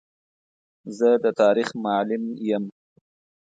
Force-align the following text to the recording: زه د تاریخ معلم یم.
زه 0.97 1.09
د 1.23 1.25
تاریخ 1.41 1.69
معلم 1.83 2.23
یم. 2.49 2.65